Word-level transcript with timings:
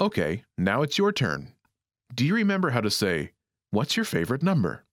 Okay, 0.00 0.44
now 0.58 0.82
it's 0.82 0.98
your 0.98 1.12
turn. 1.12 1.52
Do 2.14 2.24
you 2.24 2.34
remember 2.34 2.70
how 2.70 2.80
to 2.80 2.90
say, 2.90 3.32
What's 3.70 3.96
your 3.96 4.04
favorite 4.04 4.42
number? 4.42 4.84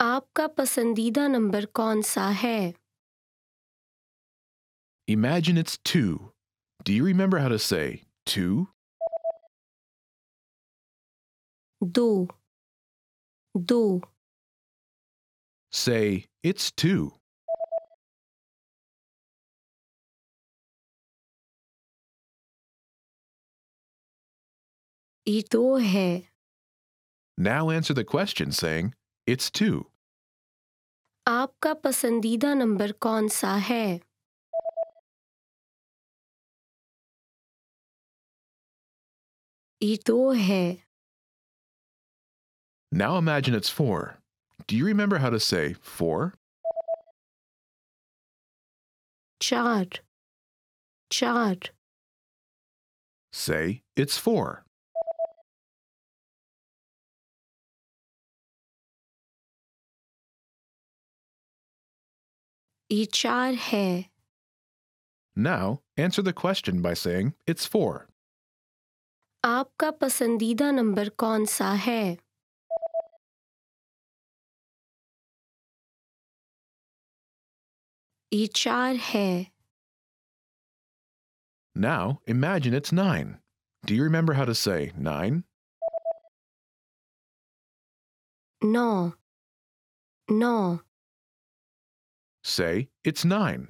आपका 0.00 0.46
पसंदीदा 0.58 1.26
number 1.28 1.64
कौन 1.80 2.02
सा 2.12 2.28
है 2.44 2.74
Imagine 5.12 5.58
it's 5.60 5.78
2. 5.90 6.32
Do 6.84 6.92
you 6.92 7.04
remember 7.04 7.38
how 7.44 7.48
to 7.52 7.58
say 7.58 8.04
2? 8.26 8.66
दो 11.98 12.28
दो 13.72 13.82
Say, 15.72 16.25
It's 16.42 16.70
2. 16.70 17.10
ये 25.28 25.42
दो 25.52 25.76
है 25.76 26.10
Now 27.38 27.70
answer 27.74 27.94
the 27.98 28.04
question 28.14 28.52
saying, 28.52 28.88
It's 29.26 29.50
2. 29.60 29.82
आपका 31.28 31.72
पसंदीदा 31.84 32.52
नंबर 32.54 32.92
कौन 33.06 33.28
सा 33.40 33.54
है 33.68 33.84
ये 39.82 39.96
दो 40.06 40.30
है 40.48 40.64
Now 42.92 43.16
imagine 43.18 43.54
it's 43.54 43.70
4. 43.70 44.15
Do 44.66 44.76
you 44.76 44.84
remember 44.86 45.18
how 45.18 45.30
to 45.30 45.40
say 45.40 45.74
4? 45.74 46.34
चार 49.40 50.00
चार 51.10 51.70
Say, 53.34 53.82
It's 53.96 54.18
4. 54.18 54.64
ये 62.90 63.04
चार 63.14 63.54
है 63.68 64.10
Now 65.36 65.80
answer 65.96 66.22
the 66.22 66.32
question 66.38 66.82
by 66.82 66.92
saying, 67.02 67.32
It's 67.46 67.66
4. 67.74 68.06
आपका 69.44 69.90
पसंदीदा 70.00 70.70
नंबर 70.70 71.08
कौन 71.22 71.44
सा 71.52 71.70
है 71.86 72.02
ये 78.32 78.46
चार 78.62 78.96
है 79.12 79.26
Now 81.74 82.20
imagine 82.26 82.74
it's 82.74 82.92
9. 82.92 83.38
Do 83.86 83.94
you 83.94 84.02
remember 84.04 84.34
how 84.34 84.44
to 84.44 84.54
say 84.54 84.92
9? 84.96 85.44
Now 88.64 89.12
now 90.28 90.78
Say, 92.44 92.88
It's 93.04 93.24
9. 93.24 93.68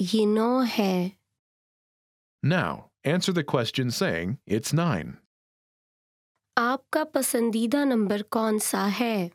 ये 0.00 0.24
नौ 0.26 0.50
है 0.76 1.12
Now 2.42 2.90
answer 3.04 3.32
the 3.32 3.42
question 3.52 3.90
saying, 3.90 4.38
It's 4.46 4.72
9. 4.72 5.18
आपका 6.58 7.02
पसंदीदा 7.14 7.84
नंबर 7.84 8.22
कौन 8.36 8.58
सा 8.58 8.84
है 9.00 9.30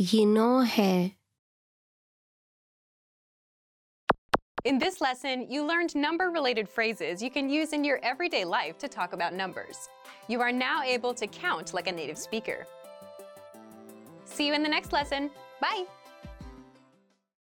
ये 0.00 0.24
नौ 0.24 0.60
है 0.76 1.16
In 4.68 4.78
this 4.78 5.00
lesson, 5.00 5.42
you 5.48 5.64
learned 5.64 5.92
number-related 5.94 6.68
phrases 6.68 7.22
you 7.22 7.30
can 7.30 7.48
use 7.48 7.72
in 7.72 7.84
your 7.84 7.98
everyday 8.02 8.44
life 8.44 8.78
to 8.78 8.88
talk 8.88 9.12
about 9.12 9.32
numbers. 9.32 9.88
You 10.28 10.40
are 10.40 10.50
now 10.50 10.82
able 10.82 11.14
to 11.14 11.28
count 11.28 11.72
like 11.72 11.86
a 11.86 11.92
native 11.92 12.18
speaker. 12.18 12.66
See 14.24 14.48
you 14.48 14.54
in 14.54 14.64
the 14.64 14.68
next 14.68 14.92
lesson. 14.92 15.30
Bye! 15.60 15.84